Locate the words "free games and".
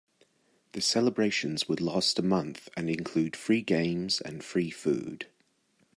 3.35-4.43